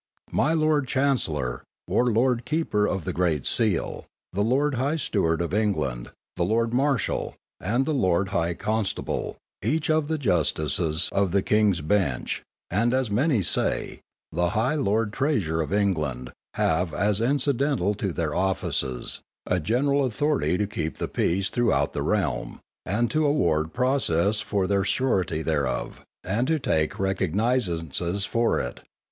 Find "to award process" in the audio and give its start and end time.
23.11-24.39